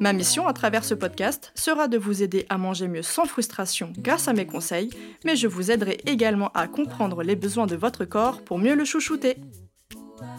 Ma 0.00 0.12
mission 0.12 0.46
à 0.46 0.52
travers 0.52 0.84
ce 0.84 0.94
podcast 0.94 1.50
sera 1.56 1.88
de 1.88 1.98
vous 1.98 2.22
aider 2.22 2.46
à 2.48 2.56
manger 2.56 2.86
mieux 2.86 3.02
sans 3.02 3.24
frustration 3.24 3.92
grâce 3.98 4.28
à 4.28 4.32
mes 4.32 4.46
conseils, 4.46 4.90
mais 5.24 5.34
je 5.34 5.48
vous 5.48 5.72
aiderai 5.72 5.98
également 6.06 6.52
à 6.54 6.68
comprendre 6.68 7.24
les 7.24 7.34
besoins 7.34 7.66
de 7.66 7.74
votre 7.74 8.04
corps 8.04 8.42
pour 8.42 8.58
mieux 8.58 8.76
le 8.76 8.84
chouchouter. 8.84 9.38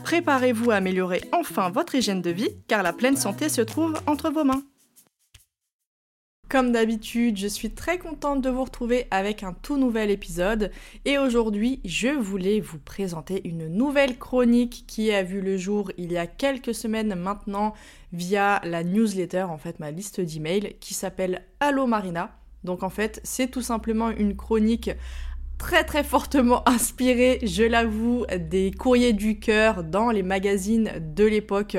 Préparez-vous 0.04 0.72
à 0.72 0.76
améliorer 0.76 1.22
enfin 1.34 1.70
votre 1.70 1.96
hygiène 1.96 2.22
de 2.22 2.30
vie 2.30 2.56
car 2.70 2.84
la 2.84 2.94
pleine 2.94 3.18
santé 3.18 3.50
se 3.50 3.62
trouve 3.62 4.00
entre 4.08 4.30
vos 4.30 4.46
mains. 4.46 4.64
Comme 6.50 6.72
d'habitude, 6.72 7.38
je 7.38 7.46
suis 7.46 7.70
très 7.70 8.00
contente 8.00 8.42
de 8.42 8.50
vous 8.50 8.64
retrouver 8.64 9.06
avec 9.12 9.44
un 9.44 9.54
tout 9.54 9.78
nouvel 9.78 10.10
épisode 10.10 10.72
et 11.06 11.20
aujourd'hui, 11.20 11.80
je 11.86 12.08
voulais 12.08 12.60
vous 12.60 12.80
présenter 12.80 13.48
une 13.48 13.68
nouvelle 13.68 14.18
chronique 14.18 14.86
qui 14.88 15.12
a 15.12 15.22
vu 15.22 15.42
le 15.42 15.58
jour 15.58 15.92
il 16.00 16.12
y 16.12 16.18
a 16.18 16.26
quelques 16.26 16.74
semaines 16.74 17.14
maintenant 17.14 17.76
via 18.14 18.62
la 18.64 18.84
newsletter, 18.84 19.44
en 19.44 19.60
fait 19.60 19.80
ma 19.80 19.92
liste 19.92 20.22
d'emails 20.22 20.76
qui 20.80 20.96
s'appelle 20.96 21.44
Allo 21.60 21.86
Marina. 21.86 22.36
Donc 22.64 22.82
en 22.82 22.90
fait, 22.90 23.22
c'est 23.24 23.52
tout 23.52 23.62
simplement 23.62 24.10
une 24.10 24.36
chronique 24.36 24.90
très 25.60 25.84
très 25.84 26.04
fortement 26.04 26.64
inspirée, 26.68 27.38
je 27.44 27.64
l'avoue, 27.64 28.26
des 28.40 28.72
courriers 28.72 29.14
du 29.14 29.40
cœur 29.40 29.84
dans 29.84 30.10
les 30.10 30.24
magazines 30.24 30.94
de 31.14 31.26
l'époque 31.26 31.78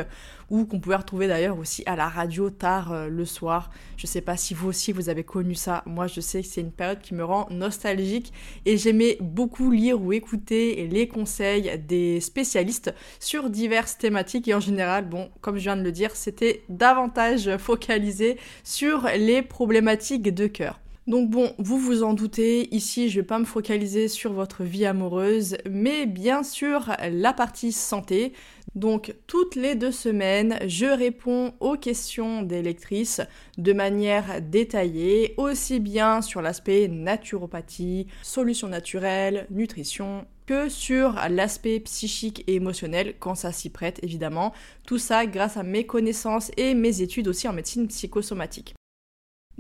ou 0.51 0.65
qu'on 0.67 0.81
pouvait 0.81 0.97
retrouver 0.97 1.29
d'ailleurs 1.29 1.59
aussi 1.59 1.83
à 1.87 1.97
la 1.97 2.09
radio 2.09 2.51
tard 2.51 2.93
euh, 2.93 3.09
le 3.09 3.25
soir. 3.25 3.71
Je 3.97 4.07
sais 4.07 4.21
pas 4.21 4.37
si 4.37 4.53
vous 4.53 4.69
aussi 4.69 4.93
vous 4.93 5.09
avez 5.09 5.25
connu 5.25 5.55
ça. 5.55 5.83
Moi, 5.87 6.07
je 6.07 6.21
sais 6.21 6.43
que 6.43 6.49
c'est 6.49 6.61
une 6.61 6.73
période 6.73 7.01
qui 7.01 7.15
me 7.15 7.25
rend 7.25 7.47
nostalgique 7.51 8.33
et 8.67 8.77
j'aimais 8.77 9.17
beaucoup 9.21 9.71
lire 9.71 10.03
ou 10.03 10.13
écouter 10.13 10.89
les 10.89 11.09
conseils 11.09 11.79
des 11.87 12.21
spécialistes 12.21 12.93
sur 13.21 13.49
diverses 13.49 13.97
thématiques 13.97 14.49
et 14.49 14.55
en 14.55 14.61
général, 14.61 15.09
bon, 15.09 15.31
comme 15.41 15.57
je 15.57 15.63
viens 15.63 15.77
de 15.77 15.83
le 15.83 15.93
dire, 15.93 16.17
c'était 16.17 16.63
davantage 16.69 17.57
focalisé 17.57 18.37
sur 18.65 19.09
les 19.17 19.43
problématiques 19.43 20.35
de 20.35 20.47
cœur. 20.47 20.81
Donc 21.07 21.29
bon, 21.29 21.53
vous 21.59 21.79
vous 21.79 22.05
en 22.05 22.13
doutez, 22.13 22.73
ici 22.73 23.09
je 23.09 23.19
vais 23.19 23.27
pas 23.27 23.41
me 23.41 23.45
focaliser 23.45 24.07
sur 24.07 24.33
votre 24.33 24.63
vie 24.63 24.87
amoureuse, 24.87 25.57
mais 25.69 26.07
bien 26.07 26.45
sûr 26.45 26.95
la 27.11 27.33
partie 27.33 27.73
santé. 27.73 28.33
Donc 28.75 29.15
toutes 29.27 29.57
les 29.57 29.75
deux 29.75 29.91
semaines, 29.91 30.59
je 30.67 30.87
réponds 30.87 31.55
aux 31.61 31.77
questions 31.77 32.43
des 32.43 32.63
lectrices 32.63 33.21
de 33.59 33.73
manière 33.73 34.41
détaillée, 34.41 35.35
aussi 35.39 35.81
bien 35.81 36.23
sur 36.23 36.41
l'aspect 36.41 36.87
naturopathie, 36.89 38.07
solutions 38.23 38.69
naturelles, 38.69 39.47
nutrition, 39.51 40.25
que 40.47 40.69
sur 40.69 41.15
l'aspect 41.29 41.81
psychique 41.81 42.45
et 42.47 42.57
émotionnel 42.57 43.15
quand 43.19 43.35
ça 43.35 43.53
s'y 43.53 43.71
prête 43.71 44.01
évidemment. 44.03 44.53
Tout 44.87 44.99
ça 44.99 45.27
grâce 45.27 45.57
à 45.57 45.63
mes 45.63 45.87
connaissances 45.87 46.51
et 46.57 46.75
mes 46.75 47.03
études 47.03 47.29
aussi 47.29 47.49
en 47.49 47.53
médecine 47.53 47.87
psychosomatique. 47.89 48.75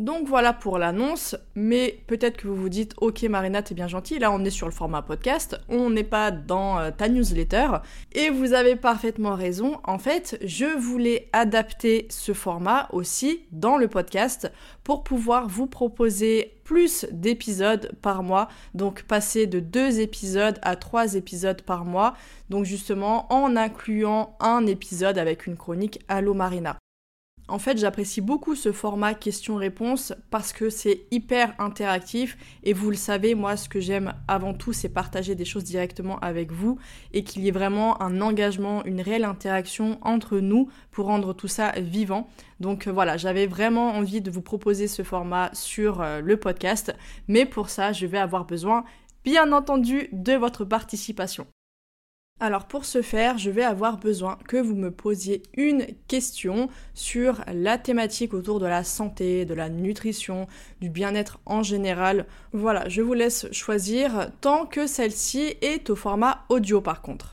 Donc 0.00 0.26
voilà 0.26 0.54
pour 0.54 0.78
l'annonce, 0.78 1.36
mais 1.54 2.00
peut-être 2.06 2.38
que 2.38 2.48
vous 2.48 2.56
vous 2.56 2.70
dites 2.70 2.94
ok 3.02 3.22
Marina 3.24 3.60
t'es 3.60 3.74
bien 3.74 3.86
gentille, 3.86 4.18
là 4.18 4.32
on 4.32 4.42
est 4.46 4.50
sur 4.50 4.66
le 4.66 4.72
format 4.72 5.02
podcast, 5.02 5.60
on 5.68 5.90
n'est 5.90 6.04
pas 6.04 6.30
dans 6.30 6.78
euh, 6.78 6.90
ta 6.90 7.10
newsletter, 7.10 7.68
et 8.12 8.30
vous 8.30 8.54
avez 8.54 8.76
parfaitement 8.76 9.34
raison, 9.34 9.78
en 9.84 9.98
fait 9.98 10.38
je 10.42 10.64
voulais 10.64 11.28
adapter 11.34 12.06
ce 12.08 12.32
format 12.32 12.88
aussi 12.94 13.42
dans 13.52 13.76
le 13.76 13.88
podcast 13.88 14.50
pour 14.84 15.04
pouvoir 15.04 15.48
vous 15.48 15.66
proposer 15.66 16.54
plus 16.64 17.04
d'épisodes 17.12 17.92
par 18.00 18.22
mois, 18.22 18.48
donc 18.72 19.02
passer 19.02 19.46
de 19.46 19.60
deux 19.60 20.00
épisodes 20.00 20.58
à 20.62 20.76
trois 20.76 21.14
épisodes 21.14 21.60
par 21.60 21.84
mois, 21.84 22.14
donc 22.48 22.64
justement 22.64 23.30
en 23.30 23.54
incluant 23.54 24.34
un 24.40 24.66
épisode 24.66 25.18
avec 25.18 25.46
une 25.46 25.58
chronique 25.58 26.00
Allo 26.08 26.32
Marina. 26.32 26.79
En 27.50 27.58
fait, 27.58 27.78
j'apprécie 27.78 28.20
beaucoup 28.20 28.54
ce 28.54 28.70
format 28.70 29.12
question-réponse 29.12 30.12
parce 30.30 30.52
que 30.52 30.70
c'est 30.70 31.06
hyper 31.10 31.52
interactif 31.58 32.38
et 32.62 32.72
vous 32.72 32.90
le 32.90 32.96
savez, 32.96 33.34
moi, 33.34 33.56
ce 33.56 33.68
que 33.68 33.80
j'aime 33.80 34.14
avant 34.28 34.54
tout, 34.54 34.72
c'est 34.72 34.88
partager 34.88 35.34
des 35.34 35.44
choses 35.44 35.64
directement 35.64 36.20
avec 36.20 36.52
vous 36.52 36.78
et 37.12 37.24
qu'il 37.24 37.42
y 37.42 37.48
ait 37.48 37.50
vraiment 37.50 38.00
un 38.00 38.20
engagement, 38.20 38.84
une 38.84 39.00
réelle 39.00 39.24
interaction 39.24 39.98
entre 40.02 40.38
nous 40.38 40.70
pour 40.92 41.06
rendre 41.06 41.32
tout 41.32 41.48
ça 41.48 41.72
vivant. 41.72 42.28
Donc 42.60 42.86
euh, 42.86 42.92
voilà, 42.92 43.16
j'avais 43.16 43.48
vraiment 43.48 43.96
envie 43.96 44.20
de 44.20 44.30
vous 44.30 44.42
proposer 44.42 44.86
ce 44.86 45.02
format 45.02 45.50
sur 45.52 46.02
euh, 46.02 46.20
le 46.20 46.36
podcast, 46.36 46.94
mais 47.26 47.46
pour 47.46 47.68
ça, 47.68 47.92
je 47.92 48.06
vais 48.06 48.18
avoir 48.18 48.44
besoin, 48.44 48.84
bien 49.24 49.50
entendu, 49.50 50.08
de 50.12 50.34
votre 50.34 50.64
participation. 50.64 51.48
Alors 52.42 52.64
pour 52.64 52.86
ce 52.86 53.02
faire, 53.02 53.36
je 53.36 53.50
vais 53.50 53.64
avoir 53.64 53.98
besoin 53.98 54.38
que 54.48 54.56
vous 54.56 54.74
me 54.74 54.90
posiez 54.90 55.42
une 55.58 55.86
question 56.08 56.70
sur 56.94 57.44
la 57.52 57.76
thématique 57.76 58.32
autour 58.32 58.60
de 58.60 58.66
la 58.66 58.82
santé, 58.82 59.44
de 59.44 59.52
la 59.52 59.68
nutrition, 59.68 60.46
du 60.80 60.88
bien-être 60.88 61.38
en 61.44 61.62
général. 61.62 62.24
Voilà, 62.54 62.88
je 62.88 63.02
vous 63.02 63.12
laisse 63.12 63.46
choisir 63.52 64.30
tant 64.40 64.64
que 64.64 64.86
celle-ci 64.86 65.54
est 65.60 65.90
au 65.90 65.96
format 65.96 66.46
audio 66.48 66.80
par 66.80 67.02
contre. 67.02 67.32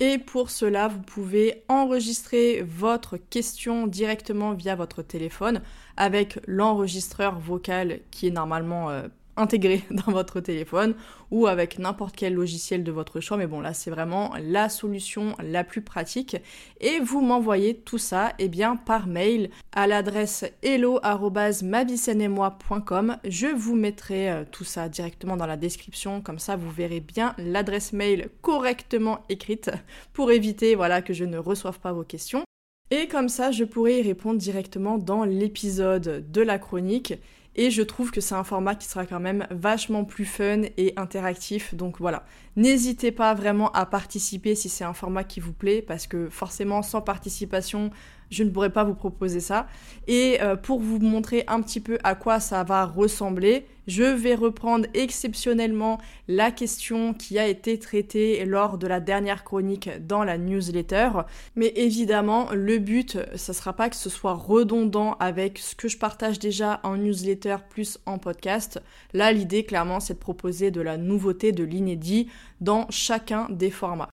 Et 0.00 0.16
pour 0.16 0.48
cela, 0.48 0.88
vous 0.88 1.02
pouvez 1.02 1.62
enregistrer 1.68 2.62
votre 2.62 3.18
question 3.18 3.86
directement 3.86 4.54
via 4.54 4.74
votre 4.74 5.02
téléphone 5.02 5.60
avec 5.98 6.40
l'enregistreur 6.46 7.38
vocal 7.38 8.00
qui 8.10 8.28
est 8.28 8.32
normalement 8.32 8.88
euh, 8.88 9.08
intégré 9.36 9.82
dans 9.90 10.12
votre 10.12 10.40
téléphone 10.40 10.94
ou 11.30 11.46
avec 11.46 11.78
n'importe 11.78 12.16
quel 12.16 12.34
logiciel 12.34 12.84
de 12.84 12.92
votre 12.92 13.20
choix. 13.20 13.36
Mais 13.36 13.46
bon, 13.46 13.60
là, 13.60 13.74
c'est 13.74 13.90
vraiment 13.90 14.32
la 14.40 14.68
solution 14.68 15.34
la 15.42 15.64
plus 15.64 15.82
pratique. 15.82 16.36
Et 16.80 17.00
vous 17.00 17.22
m'envoyez 17.22 17.76
tout 17.76 17.98
ça 17.98 18.34
eh 18.38 18.48
bien, 18.48 18.76
par 18.76 19.06
mail 19.06 19.50
à 19.72 19.86
l'adresse 19.86 20.44
hello.mavicennemoi.com. 20.62 23.18
Je 23.24 23.46
vous 23.46 23.74
mettrai 23.74 24.30
euh, 24.30 24.44
tout 24.50 24.64
ça 24.64 24.88
directement 24.88 25.36
dans 25.36 25.46
la 25.46 25.56
description. 25.56 26.20
Comme 26.20 26.38
ça, 26.38 26.56
vous 26.56 26.70
verrez 26.70 27.00
bien 27.00 27.34
l'adresse 27.38 27.92
mail 27.92 28.28
correctement 28.42 29.24
écrite 29.28 29.70
pour 30.12 30.30
éviter 30.30 30.74
voilà, 30.74 31.02
que 31.02 31.14
je 31.14 31.24
ne 31.24 31.38
reçoive 31.38 31.80
pas 31.80 31.92
vos 31.92 32.04
questions. 32.04 32.44
Et 32.90 33.08
comme 33.08 33.30
ça, 33.30 33.52
je 33.52 33.64
pourrai 33.64 34.00
y 34.00 34.02
répondre 34.02 34.38
directement 34.38 34.98
dans 34.98 35.24
l'épisode 35.24 36.30
de 36.30 36.42
la 36.42 36.58
chronique. 36.58 37.14
Et 37.54 37.70
je 37.70 37.82
trouve 37.82 38.10
que 38.10 38.20
c'est 38.20 38.34
un 38.34 38.44
format 38.44 38.74
qui 38.74 38.88
sera 38.88 39.04
quand 39.04 39.20
même 39.20 39.46
vachement 39.50 40.04
plus 40.04 40.24
fun 40.24 40.62
et 40.76 40.94
interactif. 40.96 41.74
Donc 41.74 41.98
voilà, 41.98 42.24
n'hésitez 42.56 43.12
pas 43.12 43.34
vraiment 43.34 43.70
à 43.72 43.84
participer 43.84 44.54
si 44.54 44.68
c'est 44.68 44.84
un 44.84 44.94
format 44.94 45.24
qui 45.24 45.40
vous 45.40 45.52
plaît, 45.52 45.82
parce 45.82 46.06
que 46.06 46.28
forcément 46.30 46.82
sans 46.82 47.02
participation, 47.02 47.90
je 48.32 48.42
ne 48.42 48.50
pourrais 48.50 48.70
pas 48.70 48.82
vous 48.82 48.94
proposer 48.94 49.40
ça. 49.40 49.68
Et 50.08 50.38
euh, 50.40 50.56
pour 50.56 50.80
vous 50.80 50.98
montrer 50.98 51.44
un 51.46 51.60
petit 51.60 51.80
peu 51.80 51.98
à 52.02 52.14
quoi 52.14 52.40
ça 52.40 52.64
va 52.64 52.86
ressembler, 52.86 53.66
je 53.86 54.04
vais 54.04 54.34
reprendre 54.34 54.86
exceptionnellement 54.94 56.00
la 56.28 56.50
question 56.50 57.14
qui 57.14 57.38
a 57.38 57.46
été 57.46 57.78
traitée 57.78 58.44
lors 58.44 58.78
de 58.78 58.86
la 58.86 59.00
dernière 59.00 59.44
chronique 59.44 59.90
dans 60.06 60.24
la 60.24 60.38
newsletter. 60.38 61.10
Mais 61.56 61.72
évidemment, 61.76 62.48
le 62.52 62.78
but, 62.78 63.18
ça 63.34 63.52
sera 63.52 63.72
pas 63.72 63.90
que 63.90 63.96
ce 63.96 64.08
soit 64.08 64.34
redondant 64.34 65.14
avec 65.20 65.58
ce 65.58 65.74
que 65.74 65.88
je 65.88 65.98
partage 65.98 66.38
déjà 66.38 66.80
en 66.84 66.96
newsletter 66.96 67.56
plus 67.68 67.98
en 68.06 68.18
podcast. 68.18 68.80
Là, 69.12 69.32
l'idée, 69.32 69.64
clairement, 69.64 70.00
c'est 70.00 70.14
de 70.14 70.18
proposer 70.18 70.70
de 70.70 70.80
la 70.80 70.96
nouveauté, 70.96 71.52
de 71.52 71.64
l'inédit 71.64 72.28
dans 72.60 72.86
chacun 72.88 73.46
des 73.50 73.70
formats. 73.70 74.11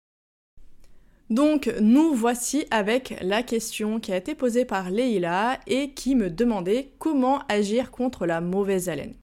Donc 1.29 1.71
nous 1.79 2.13
voici 2.15 2.65
avec 2.71 3.15
la 3.21 3.43
question 3.43 3.99
qui 3.99 4.11
a 4.11 4.17
été 4.17 4.33
posée 4.33 4.65
par 4.65 4.89
Leila 4.89 5.59
et 5.67 5.91
qui 5.91 6.15
me 6.15 6.29
demandait 6.29 6.93
comment 6.97 7.39
agir 7.47 7.91
contre 7.91 8.25
la 8.25 8.41
mauvaise 8.41 8.89
haleine. 8.89 9.13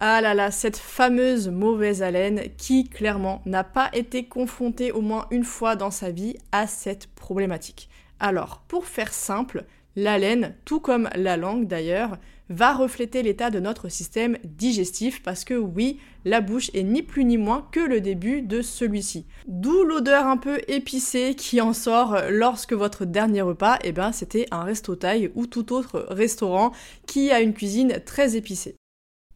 Ah 0.00 0.20
là 0.20 0.34
là, 0.34 0.50
cette 0.50 0.76
fameuse 0.76 1.48
mauvaise 1.48 2.02
haleine 2.02 2.42
qui 2.56 2.88
clairement 2.88 3.42
n'a 3.44 3.64
pas 3.64 3.90
été 3.92 4.24
confrontée 4.24 4.90
au 4.92 5.00
moins 5.00 5.26
une 5.30 5.44
fois 5.44 5.76
dans 5.76 5.90
sa 5.90 6.10
vie 6.10 6.36
à 6.50 6.66
cette 6.66 7.08
problématique. 7.08 7.88
Alors, 8.18 8.62
pour 8.68 8.86
faire 8.86 9.12
simple, 9.12 9.64
L'haleine, 9.96 10.54
tout 10.64 10.80
comme 10.80 11.08
la 11.14 11.36
langue 11.36 11.66
d'ailleurs, 11.66 12.18
va 12.48 12.74
refléter 12.74 13.22
l'état 13.22 13.50
de 13.50 13.60
notre 13.60 13.88
système 13.88 14.36
digestif 14.44 15.22
parce 15.22 15.44
que 15.44 15.54
oui, 15.54 15.98
la 16.24 16.40
bouche 16.40 16.70
est 16.74 16.82
ni 16.82 17.02
plus 17.02 17.24
ni 17.24 17.38
moins 17.38 17.66
que 17.72 17.80
le 17.80 18.00
début 18.00 18.42
de 18.42 18.62
celui-ci. 18.62 19.26
D'où 19.46 19.84
l'odeur 19.84 20.26
un 20.26 20.36
peu 20.36 20.60
épicée 20.68 21.34
qui 21.34 21.60
en 21.60 21.72
sort 21.72 22.16
lorsque 22.30 22.72
votre 22.72 23.04
dernier 23.04 23.42
repas, 23.42 23.78
eh 23.84 23.92
ben, 23.92 24.12
c'était 24.12 24.46
un 24.50 24.64
resto 24.64 24.96
taille 24.96 25.30
ou 25.34 25.46
tout 25.46 25.72
autre 25.72 26.06
restaurant 26.10 26.72
qui 27.06 27.30
a 27.30 27.40
une 27.40 27.54
cuisine 27.54 28.00
très 28.04 28.36
épicée. 28.36 28.76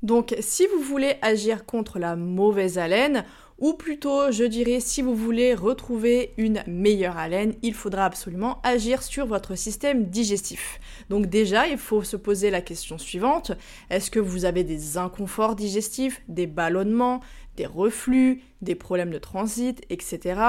Donc 0.03 0.37
si 0.41 0.67
vous 0.67 0.83
voulez 0.83 1.17
agir 1.23 1.65
contre 1.65 1.99
la 1.99 2.17
mauvaise 2.17 2.79
haleine, 2.79 3.25
ou 3.59 3.73
plutôt, 3.73 4.31
je 4.31 4.45
dirais, 4.45 4.81
si 4.81 5.01
vous 5.01 5.15
voulez 5.15 5.55
retrouver 5.55 6.35
une 6.37 6.63
meilleure 6.67 7.17
haleine, 7.17 7.55
il 7.63 7.73
faudra 7.73 8.05
absolument 8.05 8.61
agir 8.63 9.03
sur 9.03 9.27
votre 9.27 9.57
système 9.57 10.07
digestif. 10.07 10.79
Donc 11.09 11.27
déjà, 11.27 11.67
il 11.67 11.79
faut 11.79 12.03
se 12.03 12.17
poser 12.17 12.51
la 12.51 12.61
question 12.61 12.99
suivante. 12.99 13.53
Est-ce 13.89 14.11
que 14.11 14.21
vous 14.21 14.45
avez 14.45 14.63
des 14.63 14.99
inconforts 14.99 15.57
digestifs, 15.57 16.23
des 16.29 16.47
ballonnements, 16.47 17.21
des 17.57 17.67
reflux, 17.67 18.43
des 18.61 18.75
problèmes 18.75 19.11
de 19.11 19.19
transit, 19.19 19.81
etc. 19.89 20.41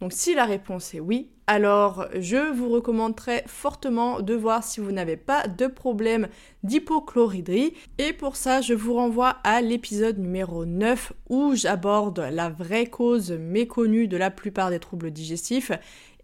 Donc 0.00 0.12
si 0.12 0.34
la 0.34 0.44
réponse 0.44 0.94
est 0.94 1.00
oui, 1.00 1.30
alors 1.52 2.06
je 2.18 2.50
vous 2.50 2.70
recommande 2.70 3.14
très 3.14 3.44
fortement 3.46 4.22
de 4.22 4.32
voir 4.32 4.64
si 4.64 4.80
vous 4.80 4.90
n'avez 4.90 5.18
pas 5.18 5.46
de 5.48 5.66
problème 5.66 6.28
d'hypochloridrie. 6.62 7.74
Et 7.98 8.14
pour 8.14 8.36
ça, 8.36 8.62
je 8.62 8.72
vous 8.72 8.94
renvoie 8.94 9.36
à 9.44 9.60
l'épisode 9.60 10.16
numéro 10.16 10.64
9 10.64 11.12
où 11.28 11.54
j'aborde 11.54 12.20
la 12.32 12.48
vraie 12.48 12.86
cause 12.86 13.32
méconnue 13.32 14.08
de 14.08 14.16
la 14.16 14.30
plupart 14.30 14.70
des 14.70 14.78
troubles 14.78 15.10
digestifs 15.10 15.72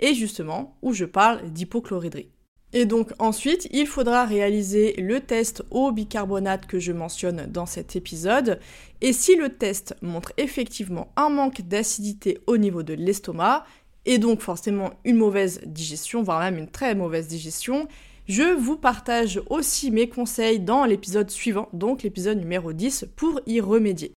et 0.01 0.15
justement 0.15 0.79
où 0.81 0.95
je 0.95 1.05
parle 1.05 1.51
d'hypochloridrie. 1.51 2.31
Et 2.73 2.87
donc 2.87 3.13
ensuite, 3.19 3.69
il 3.71 3.87
faudra 3.87 4.25
réaliser 4.25 4.95
le 4.95 5.21
test 5.21 5.63
au 5.71 5.93
bicarbonate 5.93 6.67
que 6.67 6.79
je 6.79 6.93
mentionne 6.93 7.47
dans 7.51 7.67
cet 7.67 7.97
épisode. 7.97 8.61
Et 9.03 9.13
si 9.13 9.37
le 9.37 9.51
test 9.51 9.95
montre 10.01 10.33
effectivement 10.39 11.13
un 11.17 11.29
manque 11.29 11.61
d'acidité 11.63 12.39
au 12.47 12.57
niveau 12.57 12.83
de 12.83 12.95
l'estomac, 12.95 13.65
et 14.09 14.19
donc 14.19 14.41
forcément 14.41 14.91
une 15.05 15.17
mauvaise 15.17 15.61
digestion, 15.67 16.23
voire 16.23 16.41
même 16.41 16.57
une 16.57 16.71
très 16.71 16.95
mauvaise 16.95 17.29
digestion, 17.29 17.87
je 18.27 18.43
vous 18.43 18.79
partage 18.79 19.41
aussi 19.51 19.91
mes 19.91 20.09
conseils 20.09 20.61
dans 20.61 20.87
l'épisode 20.87 21.31
suivant, 21.31 21.69
donc 21.75 22.03
l'épisode 22.03 22.39
numéro 22.39 22.73
10, 22.73 23.07
pour 23.17 23.41
y 23.47 23.61
remédier. 23.61 24.13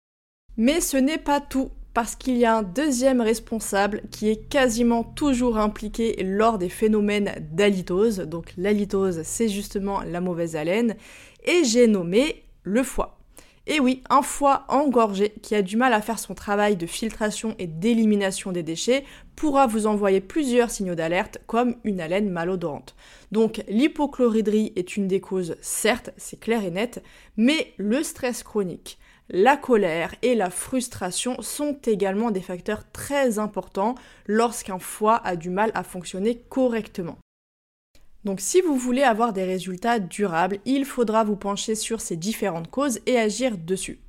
Mais 0.59 0.83
ce 0.83 0.99
n'est 0.99 1.19
pas 1.19 1.41
tout 1.41 1.71
parce 1.95 2.17
qu'il 2.17 2.37
y 2.37 2.45
a 2.45 2.55
un 2.55 2.63
deuxième 2.63 3.23
responsable 3.23 4.03
qui 4.11 4.29
est 4.29 4.49
quasiment 4.49 5.05
toujours 5.05 5.57
impliqué 5.57 6.23
lors 6.23 6.59
des 6.59 6.69
phénomènes 6.69 7.35
d'halitose. 7.53 8.19
Donc 8.19 8.53
l'halitose, 8.59 9.23
c'est 9.25 9.49
justement 9.49 10.03
la 10.03 10.21
mauvaise 10.21 10.55
haleine. 10.55 10.97
Et 11.47 11.65
j'ai 11.65 11.87
nommé 11.87 12.45
le 12.63 12.83
foie. 12.83 13.18
Et 13.71 13.81
oui, 13.81 14.03
un 14.09 14.23
foie 14.23 14.65
engorgé 14.69 15.35
qui 15.43 15.55
a 15.55 15.61
du 15.61 15.77
mal 15.77 15.93
à 15.93 16.01
faire 16.01 16.19
son 16.19 16.35
travail 16.35 16.77
de 16.77 16.87
filtration 16.87 17.55
et 17.59 17.67
d'élimination 17.67 18.51
des 18.51 18.63
déchets 18.63 19.05
pourra 19.37 19.67
vous 19.67 19.87
envoyer 19.87 20.23
plusieurs 20.23 20.71
signaux 20.71 20.95
d'alerte 20.95 21.39
comme 21.47 21.77
une 21.85 22.01
haleine 22.01 22.31
malodorante. 22.31 22.97
Donc 23.31 23.63
l'hypochloridrie 23.69 24.73
est 24.75 24.97
une 24.97 25.07
des 25.07 25.21
causes, 25.21 25.57
certes, 25.61 26.11
c'est 26.17 26.41
clair 26.41 26.65
et 26.65 26.71
net, 26.71 27.03
mais 27.37 27.75
le 27.77 28.03
stress 28.03 28.43
chronique, 28.43 28.99
la 29.29 29.59
colère 29.59 30.15
et 30.23 30.35
la 30.35 30.49
frustration 30.49 31.43
sont 31.43 31.77
également 31.85 32.31
des 32.31 32.41
facteurs 32.41 32.91
très 32.91 33.39
importants 33.39 33.97
lorsqu'un 34.27 34.79
foie 34.79 35.21
a 35.23 35.37
du 35.37 35.51
mal 35.51 35.73
à 35.75 35.83
fonctionner 35.83 36.43
correctement. 36.49 37.19
Donc 38.25 38.41
si 38.41 38.61
vous 38.61 38.77
voulez 38.77 39.03
avoir 39.03 39.33
des 39.33 39.45
résultats 39.45 39.99
durables, 39.99 40.59
il 40.65 40.85
faudra 40.85 41.25
vous 41.25 41.37
pencher 41.37 41.75
sur 41.75 42.01
ces 42.01 42.17
différentes 42.17 42.71
causes 42.71 43.01
et 43.07 43.19
agir 43.19 43.57
dessus. 43.59 44.01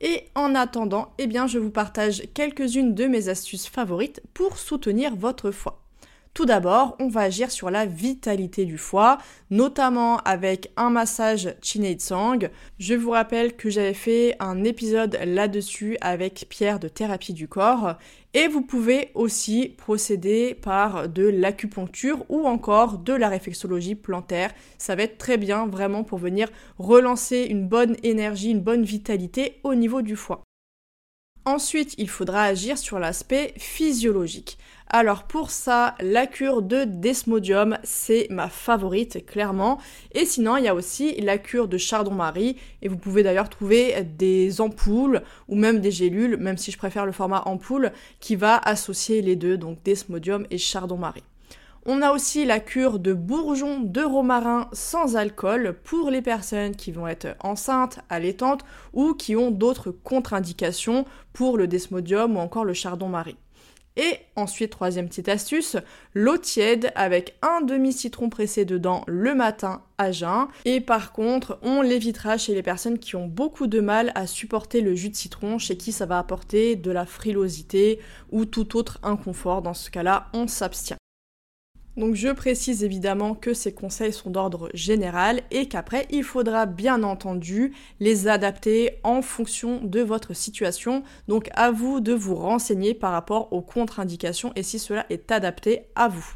Et 0.00 0.24
en 0.34 0.54
attendant, 0.54 1.12
eh 1.18 1.26
bien 1.26 1.46
je 1.46 1.58
vous 1.58 1.70
partage 1.70 2.24
quelques-unes 2.34 2.94
de 2.94 3.06
mes 3.06 3.28
astuces 3.28 3.66
favorites 3.66 4.22
pour 4.34 4.58
soutenir 4.58 5.16
votre 5.16 5.50
foie. 5.50 5.83
Tout 6.34 6.46
d'abord, 6.46 6.96
on 6.98 7.06
va 7.06 7.20
agir 7.20 7.52
sur 7.52 7.70
la 7.70 7.86
vitalité 7.86 8.64
du 8.64 8.76
foie, 8.76 9.18
notamment 9.50 10.16
avec 10.24 10.72
un 10.76 10.90
massage 10.90 11.54
Tsang. 11.62 12.50
Je 12.80 12.94
vous 12.94 13.10
rappelle 13.10 13.54
que 13.54 13.70
j'avais 13.70 13.94
fait 13.94 14.34
un 14.40 14.64
épisode 14.64 15.16
là-dessus 15.24 15.96
avec 16.00 16.46
Pierre 16.48 16.80
de 16.80 16.88
Thérapie 16.88 17.34
du 17.34 17.46
Corps. 17.46 17.94
Et 18.34 18.48
vous 18.48 18.62
pouvez 18.62 19.12
aussi 19.14 19.68
procéder 19.68 20.54
par 20.54 21.08
de 21.08 21.22
l'acupuncture 21.22 22.24
ou 22.28 22.48
encore 22.48 22.98
de 22.98 23.12
la 23.12 23.28
réflexologie 23.28 23.94
plantaire. 23.94 24.52
Ça 24.76 24.96
va 24.96 25.04
être 25.04 25.18
très 25.18 25.36
bien 25.36 25.68
vraiment 25.68 26.02
pour 26.02 26.18
venir 26.18 26.48
relancer 26.78 27.46
une 27.48 27.68
bonne 27.68 27.94
énergie, 28.02 28.50
une 28.50 28.60
bonne 28.60 28.82
vitalité 28.82 29.60
au 29.62 29.76
niveau 29.76 30.02
du 30.02 30.16
foie. 30.16 30.42
Ensuite, 31.46 31.94
il 31.98 32.08
faudra 32.08 32.44
agir 32.44 32.78
sur 32.78 32.98
l'aspect 32.98 33.52
physiologique. 33.58 34.56
Alors 34.88 35.24
pour 35.24 35.50
ça, 35.50 35.94
la 36.00 36.26
cure 36.26 36.62
de 36.62 36.84
Desmodium, 36.84 37.76
c'est 37.82 38.28
ma 38.30 38.48
favorite, 38.48 39.26
clairement. 39.26 39.78
Et 40.12 40.24
sinon, 40.24 40.56
il 40.56 40.64
y 40.64 40.68
a 40.68 40.74
aussi 40.74 41.20
la 41.20 41.36
cure 41.36 41.68
de 41.68 41.76
Chardon-Marie. 41.76 42.56
Et 42.80 42.88
vous 42.88 42.96
pouvez 42.96 43.22
d'ailleurs 43.22 43.50
trouver 43.50 44.04
des 44.04 44.62
ampoules 44.62 45.22
ou 45.48 45.56
même 45.56 45.80
des 45.80 45.90
gélules, 45.90 46.38
même 46.38 46.56
si 46.56 46.70
je 46.70 46.78
préfère 46.78 47.04
le 47.04 47.12
format 47.12 47.42
ampoule, 47.44 47.92
qui 48.20 48.36
va 48.36 48.56
associer 48.56 49.20
les 49.20 49.36
deux, 49.36 49.58
donc 49.58 49.82
Desmodium 49.82 50.46
et 50.50 50.58
Chardon-Marie. 50.58 51.24
On 51.86 52.00
a 52.00 52.12
aussi 52.12 52.46
la 52.46 52.60
cure 52.60 52.98
de 52.98 53.12
bourgeon 53.12 53.80
de 53.80 54.00
romarin 54.00 54.68
sans 54.72 55.16
alcool 55.16 55.76
pour 55.84 56.10
les 56.10 56.22
personnes 56.22 56.74
qui 56.74 56.92
vont 56.92 57.06
être 57.06 57.36
enceintes, 57.40 57.98
allaitantes 58.08 58.64
ou 58.94 59.12
qui 59.12 59.36
ont 59.36 59.50
d'autres 59.50 59.90
contre-indications 59.90 61.04
pour 61.34 61.58
le 61.58 61.66
desmodium 61.66 62.36
ou 62.36 62.40
encore 62.40 62.64
le 62.64 62.72
chardon-marie. 62.72 63.36
Et 63.96 64.16
ensuite, 64.34 64.70
troisième 64.70 65.08
petite 65.08 65.28
astuce, 65.28 65.76
l'eau 66.14 66.38
tiède 66.38 66.90
avec 66.96 67.36
un 67.42 67.60
demi-citron 67.60 68.28
pressé 68.28 68.64
dedans 68.64 69.04
le 69.06 69.34
matin 69.34 69.82
à 69.98 70.10
jeun. 70.10 70.48
Et 70.64 70.80
par 70.80 71.12
contre, 71.12 71.58
on 71.62 71.82
l'évitera 71.82 72.38
chez 72.38 72.54
les 72.54 72.62
personnes 72.62 72.98
qui 72.98 73.14
ont 73.14 73.26
beaucoup 73.26 73.66
de 73.66 73.80
mal 73.80 74.10
à 74.14 74.26
supporter 74.26 74.80
le 74.80 74.94
jus 74.94 75.10
de 75.10 75.16
citron, 75.16 75.58
chez 75.58 75.76
qui 75.76 75.92
ça 75.92 76.06
va 76.06 76.18
apporter 76.18 76.76
de 76.76 76.90
la 76.90 77.06
frilosité 77.06 78.00
ou 78.32 78.46
tout 78.46 78.76
autre 78.76 78.98
inconfort. 79.02 79.62
Dans 79.62 79.74
ce 79.74 79.90
cas-là, 79.90 80.28
on 80.32 80.48
s'abstient. 80.48 80.96
Donc 81.96 82.16
je 82.16 82.28
précise 82.28 82.82
évidemment 82.82 83.34
que 83.34 83.54
ces 83.54 83.72
conseils 83.72 84.12
sont 84.12 84.30
d'ordre 84.30 84.68
général 84.74 85.42
et 85.52 85.68
qu'après 85.68 86.06
il 86.10 86.24
faudra 86.24 86.66
bien 86.66 87.04
entendu 87.04 87.72
les 88.00 88.26
adapter 88.26 88.98
en 89.04 89.22
fonction 89.22 89.80
de 89.80 90.00
votre 90.00 90.34
situation. 90.34 91.04
Donc 91.28 91.50
à 91.54 91.70
vous 91.70 92.00
de 92.00 92.12
vous 92.12 92.34
renseigner 92.34 92.94
par 92.94 93.12
rapport 93.12 93.52
aux 93.52 93.62
contre-indications 93.62 94.52
et 94.56 94.64
si 94.64 94.78
cela 94.78 95.06
est 95.08 95.30
adapté 95.30 95.82
à 95.94 96.08
vous. 96.08 96.34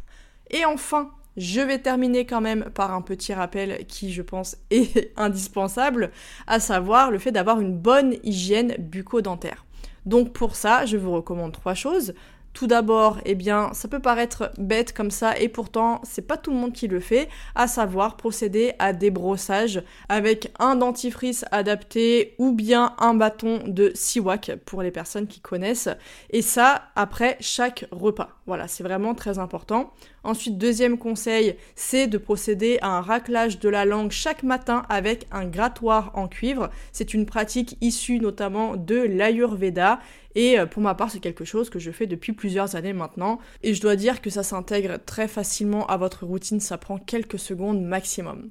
Et 0.50 0.64
enfin, 0.64 1.10
je 1.36 1.60
vais 1.60 1.78
terminer 1.78 2.24
quand 2.24 2.40
même 2.40 2.70
par 2.74 2.92
un 2.92 3.02
petit 3.02 3.32
rappel 3.32 3.84
qui, 3.86 4.12
je 4.12 4.22
pense, 4.22 4.56
est 4.70 5.12
indispensable, 5.16 6.10
à 6.46 6.60
savoir 6.60 7.10
le 7.10 7.18
fait 7.18 7.32
d'avoir 7.32 7.60
une 7.60 7.76
bonne 7.76 8.14
hygiène 8.22 8.74
bucco-dentaire. 8.78 9.64
Donc 10.06 10.32
pour 10.32 10.56
ça, 10.56 10.86
je 10.86 10.96
vous 10.96 11.12
recommande 11.12 11.52
trois 11.52 11.74
choses. 11.74 12.14
Tout 12.58 12.66
d'abord, 12.66 13.20
eh 13.24 13.36
bien, 13.36 13.70
ça 13.72 13.86
peut 13.86 14.00
paraître 14.00 14.50
bête 14.58 14.92
comme 14.92 15.12
ça 15.12 15.38
et 15.38 15.48
pourtant, 15.48 16.00
c'est 16.02 16.26
pas 16.26 16.36
tout 16.36 16.50
le 16.50 16.56
monde 16.56 16.72
qui 16.72 16.88
le 16.88 16.98
fait, 16.98 17.28
à 17.54 17.68
savoir 17.68 18.16
procéder 18.16 18.72
à 18.80 18.92
des 18.92 19.12
brossages 19.12 19.80
avec 20.08 20.52
un 20.58 20.74
dentifrice 20.74 21.44
adapté 21.52 22.34
ou 22.38 22.50
bien 22.50 22.96
un 22.98 23.14
bâton 23.14 23.60
de 23.64 23.92
siwak 23.94 24.56
pour 24.64 24.82
les 24.82 24.90
personnes 24.90 25.28
qui 25.28 25.38
connaissent 25.38 25.88
et 26.30 26.42
ça 26.42 26.82
après 26.96 27.36
chaque 27.38 27.86
repas. 27.92 28.30
Voilà, 28.48 28.66
c'est 28.66 28.82
vraiment 28.82 29.14
très 29.14 29.38
important. 29.38 29.92
Ensuite, 30.24 30.58
deuxième 30.58 30.98
conseil, 30.98 31.54
c'est 31.76 32.08
de 32.08 32.18
procéder 32.18 32.78
à 32.82 32.88
un 32.88 33.02
raclage 33.02 33.60
de 33.60 33.68
la 33.68 33.84
langue 33.84 34.10
chaque 34.10 34.42
matin 34.42 34.82
avec 34.88 35.28
un 35.30 35.46
grattoir 35.46 36.10
en 36.14 36.26
cuivre. 36.26 36.70
C'est 36.90 37.14
une 37.14 37.24
pratique 37.24 37.78
issue 37.80 38.18
notamment 38.18 38.74
de 38.74 38.96
l'Ayurveda 38.96 40.00
et 40.34 40.58
euh, 40.58 40.66
pour 40.66 40.82
ma 40.82 40.94
part, 40.94 41.10
c'est 41.10 41.20
quelque 41.20 41.44
chose 41.44 41.70
que 41.70 41.78
je 41.78 41.90
fais 41.90 42.06
depuis 42.06 42.32
plusieurs 42.32 42.76
années 42.76 42.92
maintenant. 42.92 43.38
Et 43.62 43.74
je 43.74 43.80
dois 43.80 43.96
dire 43.96 44.20
que 44.20 44.30
ça 44.30 44.42
s'intègre 44.42 44.98
très 45.04 45.28
facilement 45.28 45.86
à 45.86 45.96
votre 45.96 46.26
routine, 46.26 46.60
ça 46.60 46.78
prend 46.78 46.98
quelques 46.98 47.38
secondes 47.38 47.82
maximum. 47.82 48.50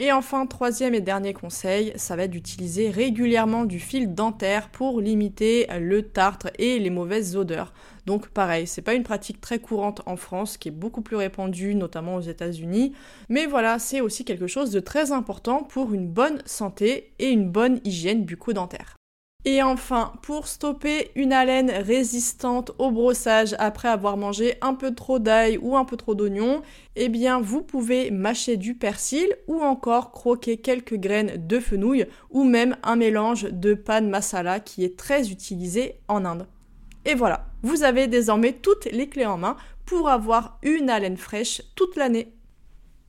Et 0.00 0.10
enfin, 0.10 0.46
troisième 0.46 0.94
et 0.94 1.00
dernier 1.00 1.34
conseil, 1.34 1.92
ça 1.94 2.16
va 2.16 2.24
être 2.24 2.32
d'utiliser 2.32 2.90
régulièrement 2.90 3.64
du 3.64 3.78
fil 3.78 4.12
dentaire 4.12 4.70
pour 4.70 5.00
limiter 5.00 5.68
le 5.78 6.02
tartre 6.02 6.48
et 6.58 6.80
les 6.80 6.90
mauvaises 6.90 7.36
odeurs. 7.36 7.72
Donc 8.04 8.26
pareil, 8.28 8.66
c'est 8.66 8.82
pas 8.82 8.94
une 8.94 9.04
pratique 9.04 9.40
très 9.40 9.60
courante 9.60 10.02
en 10.06 10.16
France, 10.16 10.56
qui 10.56 10.68
est 10.68 10.72
beaucoup 10.72 11.00
plus 11.00 11.14
répandue, 11.14 11.76
notamment 11.76 12.16
aux 12.16 12.20
États-Unis. 12.20 12.92
Mais 13.28 13.46
voilà, 13.46 13.78
c'est 13.78 14.00
aussi 14.00 14.24
quelque 14.24 14.48
chose 14.48 14.72
de 14.72 14.80
très 14.80 15.12
important 15.12 15.62
pour 15.62 15.94
une 15.94 16.08
bonne 16.08 16.42
santé 16.44 17.12
et 17.20 17.30
une 17.30 17.48
bonne 17.48 17.80
hygiène 17.84 18.24
bucco-dentaire. 18.24 18.96
Et 19.46 19.62
enfin, 19.62 20.14
pour 20.22 20.46
stopper 20.46 21.10
une 21.14 21.34
haleine 21.34 21.70
résistante 21.70 22.72
au 22.78 22.90
brossage 22.90 23.54
après 23.58 23.88
avoir 23.88 24.16
mangé 24.16 24.54
un 24.62 24.72
peu 24.74 24.94
trop 24.94 25.18
d'ail 25.18 25.58
ou 25.60 25.76
un 25.76 25.84
peu 25.84 25.98
trop 25.98 26.14
d'oignon, 26.14 26.62
eh 26.96 27.10
bien 27.10 27.40
vous 27.42 27.60
pouvez 27.60 28.10
mâcher 28.10 28.56
du 28.56 28.74
persil 28.74 29.36
ou 29.46 29.60
encore 29.60 30.12
croquer 30.12 30.56
quelques 30.56 30.96
graines 30.96 31.46
de 31.46 31.60
fenouil 31.60 32.06
ou 32.30 32.44
même 32.44 32.76
un 32.82 32.96
mélange 32.96 33.42
de 33.42 33.74
pan 33.74 34.00
masala 34.00 34.60
qui 34.60 34.82
est 34.82 34.96
très 34.96 35.30
utilisé 35.30 35.96
en 36.08 36.24
Inde. 36.24 36.46
Et 37.04 37.14
voilà, 37.14 37.44
vous 37.62 37.82
avez 37.82 38.06
désormais 38.06 38.52
toutes 38.52 38.86
les 38.86 39.10
clés 39.10 39.26
en 39.26 39.36
main 39.36 39.56
pour 39.84 40.08
avoir 40.08 40.58
une 40.62 40.88
haleine 40.88 41.18
fraîche 41.18 41.60
toute 41.76 41.96
l'année. 41.96 42.33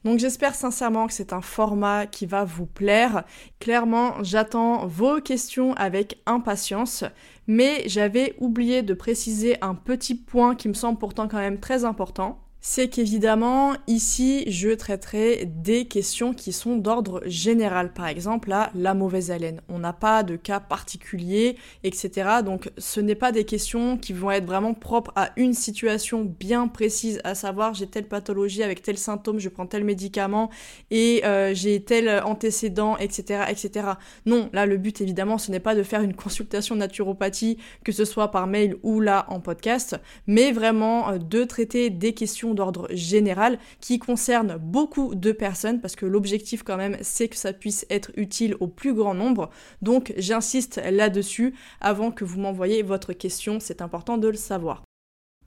Donc 0.05 0.19
j'espère 0.19 0.53
sincèrement 0.53 1.07
que 1.07 1.13
c'est 1.13 1.33
un 1.33 1.41
format 1.41 2.05
qui 2.05 2.27
va 2.27 2.45
vous 2.45 2.67
plaire. 2.67 3.23
Clairement, 3.59 4.23
j'attends 4.23 4.85
vos 4.85 5.19
questions 5.19 5.73
avec 5.73 6.21
impatience, 6.27 7.03
mais 7.47 7.81
j'avais 7.87 8.35
oublié 8.37 8.83
de 8.83 8.93
préciser 8.93 9.57
un 9.63 9.73
petit 9.73 10.13
point 10.13 10.53
qui 10.53 10.69
me 10.69 10.75
semble 10.75 10.99
pourtant 10.99 11.27
quand 11.27 11.39
même 11.39 11.59
très 11.59 11.85
important 11.85 12.44
c'est 12.67 12.87
qu'évidemment, 12.87 13.75
ici, 13.85 14.43
je 14.49 14.69
traiterai 14.69 15.45
des 15.45 15.85
questions 15.85 16.33
qui 16.33 16.51
sont 16.51 16.77
d'ordre 16.77 17.21
général. 17.27 17.93
Par 17.93 18.07
exemple, 18.07 18.49
là, 18.49 18.71
la 18.73 18.95
mauvaise 18.95 19.29
haleine. 19.29 19.61
On 19.69 19.77
n'a 19.77 19.93
pas 19.93 20.23
de 20.23 20.35
cas 20.35 20.59
particulier, 20.59 21.57
etc. 21.83 22.39
Donc, 22.43 22.71
ce 22.79 22.99
n'est 22.99 23.13
pas 23.13 23.31
des 23.31 23.45
questions 23.45 23.99
qui 23.99 24.13
vont 24.13 24.31
être 24.31 24.47
vraiment 24.47 24.73
propres 24.73 25.11
à 25.15 25.29
une 25.37 25.53
situation 25.53 26.23
bien 26.23 26.67
précise, 26.67 27.21
à 27.23 27.35
savoir, 27.35 27.75
j'ai 27.75 27.85
telle 27.85 28.07
pathologie 28.07 28.63
avec 28.63 28.81
tel 28.81 28.97
symptôme, 28.97 29.37
je 29.37 29.49
prends 29.49 29.67
tel 29.67 29.83
médicament 29.83 30.49
et 30.89 31.23
euh, 31.23 31.53
j'ai 31.53 31.83
tel 31.83 32.09
antécédent, 32.23 32.97
etc., 32.97 33.43
etc. 33.47 33.89
Non, 34.25 34.49
là, 34.53 34.65
le 34.65 34.77
but, 34.77 35.01
évidemment, 35.01 35.37
ce 35.37 35.51
n'est 35.51 35.59
pas 35.59 35.75
de 35.75 35.83
faire 35.83 36.01
une 36.01 36.15
consultation 36.15 36.75
naturopathie, 36.75 37.59
que 37.83 37.91
ce 37.91 38.05
soit 38.05 38.31
par 38.31 38.47
mail 38.47 38.75
ou 38.81 39.01
là 39.01 39.27
en 39.29 39.39
podcast, 39.39 39.97
mais 40.25 40.51
vraiment 40.51 41.11
euh, 41.11 41.17
de 41.19 41.43
traiter 41.43 41.91
des 41.91 42.13
questions 42.13 42.54
d'ordre 42.55 42.87
général 42.91 43.59
qui 43.79 43.99
concerne 43.99 44.57
beaucoup 44.57 45.13
de 45.13 45.31
personnes 45.31 45.81
parce 45.81 45.95
que 45.95 46.07
l'objectif 46.07 46.63
quand 46.63 46.77
même 46.77 46.97
c'est 47.01 47.27
que 47.27 47.37
ça 47.37 47.53
puisse 47.53 47.85
être 47.89 48.11
utile 48.15 48.55
au 48.59 48.67
plus 48.67 48.93
grand 48.93 49.13
nombre. 49.13 49.49
Donc 49.81 50.13
j'insiste 50.17 50.81
là-dessus 50.83 51.53
avant 51.81 52.11
que 52.11 52.25
vous 52.25 52.39
m'envoyiez 52.39 52.81
votre 52.81 53.13
question, 53.13 53.59
c'est 53.59 53.81
important 53.81 54.17
de 54.17 54.27
le 54.27 54.37
savoir. 54.37 54.83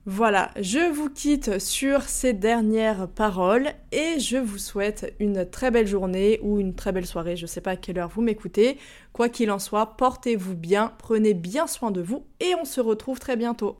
Voilà, 0.05 0.49
je 0.59 0.91
vous 0.91 1.09
quitte 1.09 1.59
sur 1.59 2.03
ces 2.03 2.33
dernières 2.33 3.09
paroles 3.09 3.69
et 3.91 4.19
je 4.19 4.37
vous 4.37 4.57
souhaite 4.57 5.13
une 5.19 5.47
très 5.47 5.71
belle 5.71 5.87
journée 5.87 6.39
ou 6.41 6.57
une 6.57 6.73
très 6.73 6.91
belle 6.91 7.05
soirée, 7.05 7.35
je 7.35 7.43
ne 7.43 7.47
sais 7.47 7.61
pas 7.61 7.71
à 7.71 7.75
quelle 7.75 7.99
heure 7.99 8.09
vous 8.09 8.21
m'écoutez. 8.21 8.77
Quoi 9.11 9.27
qu'il 9.29 9.51
en 9.51 9.59
soit, 9.59 9.97
portez-vous 9.97 10.55
bien, 10.55 10.93
prenez 10.97 11.33
bien 11.33 11.67
soin 11.67 11.91
de 11.91 12.01
vous 12.01 12.25
et 12.39 12.55
on 12.55 12.65
se 12.65 12.79
retrouve 12.79 13.19
très 13.19 13.35
bientôt. 13.35 13.77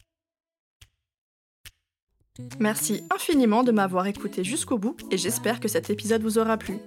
Merci 2.59 3.03
infiniment 3.13 3.63
de 3.63 3.71
m'avoir 3.71 4.07
écouté 4.07 4.43
jusqu'au 4.43 4.77
bout 4.77 4.97
et 5.11 5.17
j'espère 5.17 5.59
que 5.59 5.67
cet 5.67 5.89
épisode 5.89 6.21
vous 6.21 6.37
aura 6.37 6.57
plu. 6.57 6.79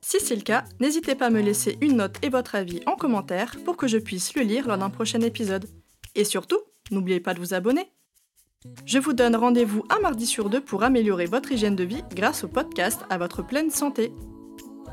Si 0.00 0.18
c'est 0.20 0.36
le 0.36 0.42
cas, 0.42 0.64
n'hésitez 0.80 1.14
pas 1.14 1.26
à 1.26 1.30
me 1.30 1.40
laisser 1.40 1.76
une 1.80 1.96
note 1.96 2.16
et 2.22 2.30
votre 2.30 2.54
avis 2.54 2.80
en 2.86 2.96
commentaire 2.96 3.56
pour 3.64 3.76
que 3.76 3.86
je 3.86 3.98
puisse 3.98 4.34
le 4.34 4.42
lire 4.42 4.66
lors 4.66 4.78
d'un 4.78 4.90
prochain 4.90 5.20
épisode. 5.20 5.66
Et 6.14 6.24
surtout, 6.24 6.58
n'oubliez 6.90 7.20
pas 7.20 7.34
de 7.34 7.38
vous 7.38 7.54
abonner. 7.54 7.86
Je 8.84 8.98
vous 8.98 9.12
donne 9.12 9.36
rendez-vous 9.36 9.84
un 9.88 10.00
mardi 10.00 10.26
sur 10.26 10.50
deux 10.50 10.60
pour 10.60 10.82
améliorer 10.82 11.26
votre 11.26 11.52
hygiène 11.52 11.76
de 11.76 11.84
vie 11.84 12.02
grâce 12.14 12.44
au 12.44 12.48
podcast 12.48 13.00
à 13.08 13.18
votre 13.18 13.42
pleine 13.42 13.70
santé. 13.70 14.12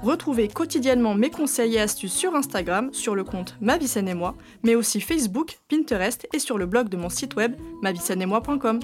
Retrouvez 0.03 0.47
quotidiennement 0.47 1.15
mes 1.15 1.31
conseils 1.31 1.75
et 1.75 1.79
astuces 1.79 2.13
sur 2.13 2.35
Instagram, 2.35 2.93
sur 2.93 3.15
le 3.15 3.23
compte 3.23 3.55
Ma 3.61 3.77
et 3.77 4.13
moi, 4.13 4.35
mais 4.63 4.75
aussi 4.75 5.01
Facebook, 5.01 5.57
Pinterest 5.69 6.27
et 6.33 6.39
sur 6.39 6.57
le 6.57 6.65
blog 6.65 6.89
de 6.89 6.97
mon 6.97 7.09
site 7.09 7.35
web 7.35 7.55
moi.com. 7.81 8.79